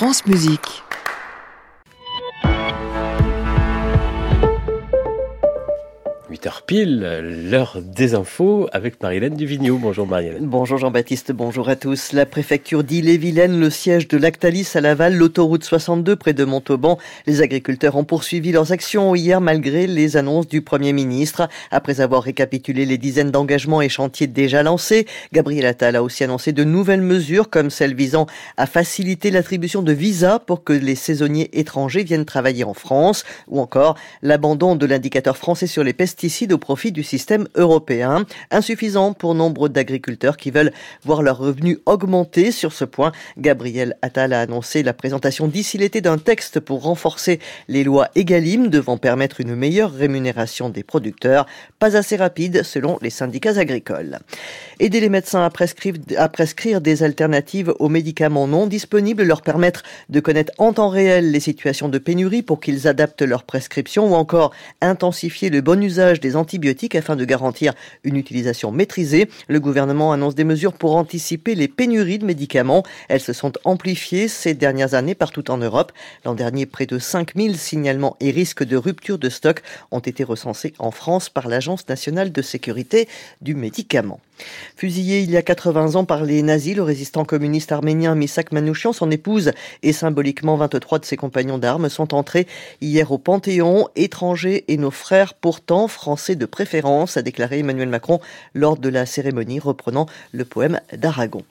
[0.00, 0.82] France Musique.
[6.40, 9.76] 8h pile, l'heure des infos avec Marilène Duvigneau.
[9.76, 10.46] Bonjour Marilène.
[10.46, 12.12] Bonjour Jean-Baptiste, bonjour à tous.
[12.14, 16.98] La préfecture d'Ille-et-Vilaine, le siège de Lactalis à Laval, l'autoroute 62 près de Montauban.
[17.26, 21.46] Les agriculteurs ont poursuivi leurs actions hier malgré les annonces du Premier ministre.
[21.70, 26.52] Après avoir récapitulé les dizaines d'engagements et chantiers déjà lancés, Gabriel Attal a aussi annoncé
[26.52, 28.24] de nouvelles mesures comme celle visant
[28.56, 33.60] à faciliter l'attribution de visas pour que les saisonniers étrangers viennent travailler en France ou
[33.60, 39.34] encore l'abandon de l'indicateur français sur les pesticides au profit du système européen, insuffisant pour
[39.34, 40.72] nombre d'agriculteurs qui veulent
[41.04, 42.52] voir leurs revenus augmenter.
[42.52, 47.40] Sur ce point, Gabriel Attal a annoncé la présentation d'ici l'été d'un texte pour renforcer
[47.68, 51.46] les lois EGalim devant permettre une meilleure rémunération des producteurs,
[51.80, 54.20] pas assez rapide selon les syndicats agricoles.
[54.78, 59.82] Aider les médecins à prescrire, à prescrire des alternatives aux médicaments non disponibles, leur permettre
[60.08, 64.14] de connaître en temps réel les situations de pénurie pour qu'ils adaptent leurs prescriptions ou
[64.14, 69.28] encore intensifier le bon usage des antibiotiques afin de garantir une utilisation maîtrisée.
[69.48, 72.82] Le gouvernement annonce des mesures pour anticiper les pénuries de médicaments.
[73.08, 75.92] Elles se sont amplifiées ces dernières années partout en Europe.
[76.24, 80.74] L'an dernier, près de 5000 signalements et risques de rupture de stock ont été recensés
[80.78, 83.08] en France par l'Agence nationale de sécurité
[83.40, 84.20] du médicament.
[84.76, 88.92] Fusillé il y a 80 ans par les nazis, le résistant communiste arménien Misak Manouchian,
[88.92, 89.52] son épouse
[89.82, 92.46] et symboliquement 23 de ses compagnons d'armes sont entrés
[92.80, 98.20] hier au Panthéon, étrangers et nos frères pourtant français de préférence, a déclaré Emmanuel Macron
[98.54, 101.42] lors de la cérémonie reprenant le poème d'Aragon.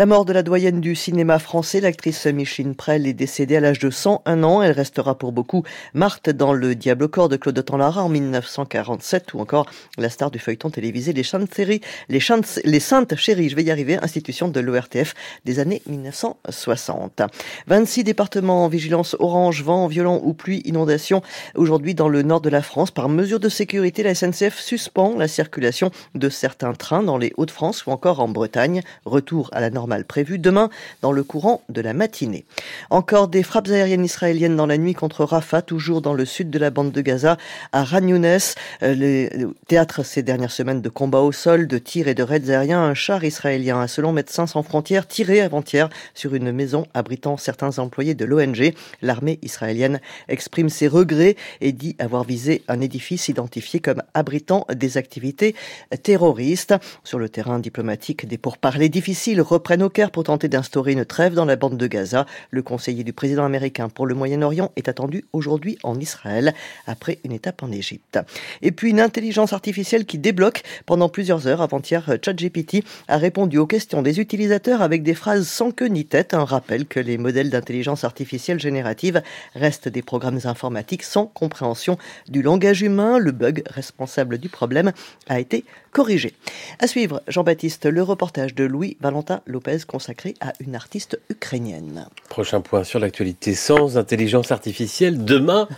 [0.00, 3.80] La mort de la doyenne du cinéma français, l'actrice Micheline Prel, est décédée à l'âge
[3.80, 4.62] de 101 ans.
[4.62, 9.34] Elle restera pour beaucoup Marthe dans Le Diable au corps de Claude Tanlara en 1947
[9.34, 12.20] ou encore la star du feuilleton télévisé Les Séries, les,
[12.62, 17.22] les Saintes Chéries, je vais y arriver, institution de l'ORTF des années 1960.
[17.66, 21.22] 26 départements en vigilance orange, vent violent ou pluie, inondation
[21.56, 22.92] aujourd'hui dans le nord de la France.
[22.92, 27.84] Par mesure de sécurité, la SNCF suspend la circulation de certains trains dans les Hauts-de-France
[27.86, 28.82] ou encore en Bretagne.
[29.04, 30.70] Retour à la normale prévu demain
[31.02, 32.44] dans le courant de la matinée.
[32.90, 36.58] Encore des frappes aériennes israéliennes dans la nuit contre Rafah, toujours dans le sud de
[36.58, 37.36] la bande de Gaza,
[37.72, 42.14] à Ragnounès, euh, le théâtre ces dernières semaines de combats au sol, de tirs et
[42.14, 42.82] de raids aériens.
[42.82, 47.78] Un char israélien a, selon Médecins sans frontières, tiré avant-hier sur une maison abritant certains
[47.78, 48.74] employés de l'ONG.
[49.02, 54.96] L'armée israélienne exprime ses regrets et dit avoir visé un édifice identifié comme abritant des
[54.96, 55.54] activités
[56.02, 56.74] terroristes.
[57.04, 61.44] Sur le terrain diplomatique, des pourparlers difficiles reprennent Caire pour tenter d'instaurer une trêve dans
[61.44, 62.26] la bande de Gaza.
[62.50, 66.54] Le conseiller du président américain pour le Moyen-Orient est attendu aujourd'hui en Israël,
[66.88, 68.18] après une étape en Égypte.
[68.62, 71.62] Et puis une intelligence artificielle qui débloque pendant plusieurs heures.
[71.62, 76.34] Avant-hier, ChatGPT a répondu aux questions des utilisateurs avec des phrases sans queue ni tête.
[76.34, 79.22] Un rappel que les modèles d'intelligence artificielle générative
[79.54, 83.18] restent des programmes informatiques sans compréhension du langage humain.
[83.18, 84.92] Le bug responsable du problème
[85.28, 86.34] a été corrigé.
[86.78, 92.06] À suivre, Jean-Baptiste, le reportage de Louis-Valentin Lopez consacré à une artiste ukrainienne.
[92.28, 95.68] Prochain point sur l'actualité sans intelligence artificielle demain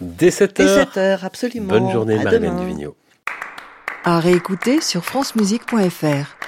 [0.00, 0.54] dès 7h.
[0.54, 1.68] Dès 7h, absolument.
[1.68, 2.96] Bonne journée, Marlène Duvigneau.
[4.04, 6.41] À réécouter sur francemusique.fr.